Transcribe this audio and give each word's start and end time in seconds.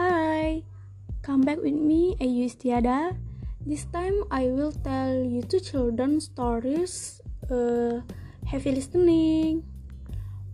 Hi, 0.00 0.64
come 1.20 1.44
back 1.44 1.60
with 1.60 1.76
me, 1.76 2.16
Ayu 2.24 2.48
Istiada. 2.48 3.20
This 3.60 3.84
time 3.92 4.24
I 4.32 4.48
will 4.48 4.72
tell 4.72 5.12
you 5.12 5.44
two 5.44 5.60
children 5.60 6.24
stories. 6.24 7.20
Uh, 7.52 8.00
happy 8.48 8.72
listening. 8.72 9.60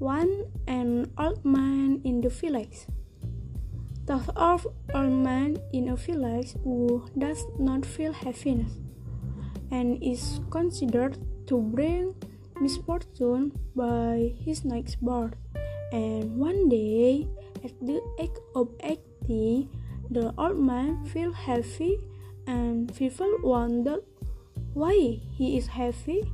One, 0.02 0.50
an 0.66 1.14
old 1.14 1.46
man 1.46 2.02
in 2.02 2.26
the 2.26 2.28
village. 2.28 2.90
The 4.10 4.18
old 4.34 4.66
man 5.14 5.62
in 5.70 5.94
a 5.94 5.96
village 5.96 6.58
who 6.66 7.06
does 7.14 7.46
not 7.54 7.86
feel 7.86 8.10
happiness 8.10 8.82
and 9.70 10.02
is 10.02 10.42
considered 10.50 11.22
to 11.46 11.62
bring 11.62 12.18
misfortune 12.58 13.54
by 13.78 14.34
his 14.42 14.66
next 14.66 14.98
birth. 14.98 15.38
And 15.94 16.34
one 16.34 16.66
day, 16.66 17.30
at 17.62 17.78
the 17.78 18.02
age 18.18 18.34
of 18.58 18.74
80, 19.26 19.68
the 20.10 20.32
old 20.38 20.58
man 20.58 21.04
feels 21.06 21.34
happy 21.34 21.98
and 22.46 22.94
people 22.94 23.38
wonder 23.42 23.98
why 24.74 25.18
he 25.36 25.58
is 25.58 25.66
happy. 25.66 26.30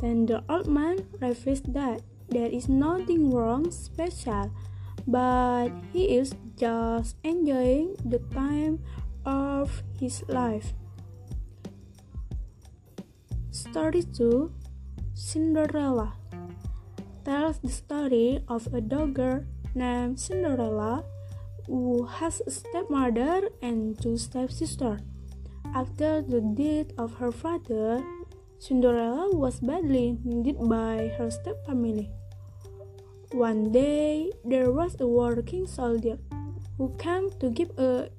Then 0.00 0.26
the 0.26 0.42
old 0.48 0.66
man 0.66 1.06
reveals 1.20 1.62
that 1.68 2.02
there 2.28 2.50
is 2.50 2.68
nothing 2.68 3.30
wrong 3.30 3.70
special, 3.70 4.50
but 5.06 5.70
he 5.92 6.16
is 6.16 6.34
just 6.58 7.16
enjoying 7.22 7.94
the 8.04 8.18
time 8.34 8.82
of 9.24 9.82
his 10.00 10.24
life. 10.28 10.74
Story 13.50 14.02
2 14.02 14.50
Cinderella 15.14 16.14
tells 17.24 17.58
the 17.58 17.70
story 17.70 18.42
of 18.48 18.66
a 18.74 18.80
dogger 18.80 19.46
named 19.74 20.18
Cinderella 20.18 21.04
who 21.66 22.04
has 22.04 22.42
a 22.46 22.50
stepmother 22.50 23.48
and 23.62 24.00
two 24.00 24.16
stepsisters. 24.16 25.00
After 25.74 26.20
the 26.20 26.40
death 26.40 26.92
of 26.98 27.14
her 27.14 27.32
father, 27.32 28.04
Cinderella 28.58 29.30
was 29.34 29.60
badly 29.60 30.18
needed 30.24 30.58
by 30.68 31.12
her 31.18 31.30
stepfamily. 31.30 32.10
One 33.32 33.72
day, 33.72 34.30
there 34.44 34.70
was 34.70 34.96
a 35.00 35.06
working 35.06 35.66
soldier 35.66 36.18
who 36.76 36.94
came 36.98 37.30
to 37.40 37.48
give 37.48 37.70
a, 37.78 38.10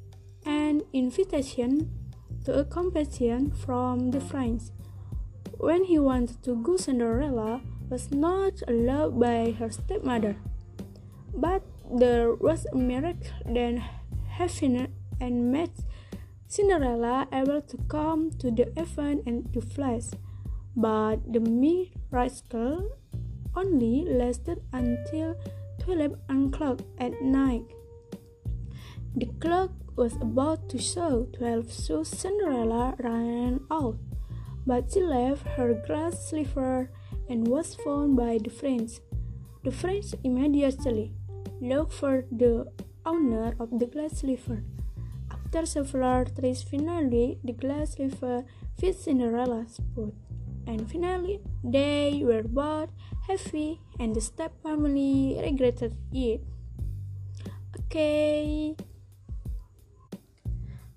an 0.46 0.82
invitation 0.92 1.92
to 2.46 2.60
a 2.60 2.66
competition 2.66 3.52
from 3.52 4.12
the 4.12 4.20
French. 4.20 4.64
When 5.58 5.86
he 5.86 6.00
wanted 6.00 6.44
to 6.44 6.56
go, 6.56 6.78
Cinderella 6.78 7.62
was 7.90 8.12
not 8.12 8.54
allowed 8.68 9.20
by 9.20 9.52
her 9.60 9.70
stepmother. 9.70 10.36
But 11.34 11.64
there 11.90 12.34
was 12.36 12.68
a 12.72 12.78
miracle 12.78 13.34
that 13.46 13.82
happened 14.30 14.90
and 15.20 15.52
made 15.52 15.72
Cinderella 16.48 17.28
able 17.34 17.62
to 17.62 17.78
come 17.88 18.32
to 18.38 18.52
the 18.52 18.70
event 18.80 19.24
and 19.26 19.52
to 19.54 19.62
flash. 19.62 20.14
But 20.76 21.34
the 21.34 21.40
miracle 21.40 22.90
only 23.56 24.06
lasted 24.06 24.62
until 24.72 25.36
12 25.82 26.14
o'clock 26.30 26.82
at 26.98 27.22
night. 27.22 27.66
The 29.16 29.26
clock 29.40 29.72
was 29.96 30.14
about 30.22 30.70
to 30.70 30.78
show 30.78 31.28
12, 31.38 31.72
so 31.72 32.04
Cinderella 32.04 32.96
ran 33.00 33.62
out, 33.70 33.98
but 34.66 34.92
she 34.92 35.02
left 35.02 35.48
her 35.58 35.74
glass 35.86 36.30
slipper 36.30 36.90
and 37.30 37.48
was 37.48 37.76
found 37.76 38.18
by 38.18 38.40
the 38.44 38.50
French. 38.50 39.02
The 39.64 39.72
French 39.72 40.14
immediately 40.24 41.14
looked 41.64 41.94
for 41.94 42.26
the 42.30 42.68
owner 43.06 43.56
of 43.60 43.80
the 43.80 43.88
glass 43.88 44.20
slipper. 44.20 44.64
After 45.32 45.66
several 45.66 46.26
tries, 46.26 46.62
finally 46.64 47.40
the 47.44 47.54
glass 47.54 47.96
slipper 47.96 48.44
fit 48.78 49.00
Cinderella's 49.00 49.80
foot. 49.96 50.14
And 50.68 50.90
finally, 50.90 51.40
they 51.64 52.22
were 52.24 52.44
both 52.44 52.90
happy, 53.28 53.82
and 54.00 54.16
the 54.16 54.22
step 54.22 54.52
family 54.64 55.40
regretted 55.42 55.96
it. 56.12 56.42
Okay. 57.80 58.76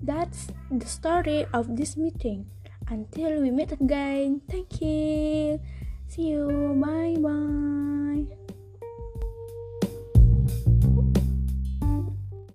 That's 0.00 0.48
the 0.70 0.86
story 0.86 1.46
of 1.52 1.76
this 1.76 1.96
meeting. 1.96 2.46
Until 2.88 3.42
we 3.42 3.50
meet 3.50 3.72
again, 3.72 4.40
thank 4.48 4.80
you. 4.80 5.58
See 6.06 6.30
you. 6.30 6.78
Bye 6.78 7.18
bye. 7.18 7.95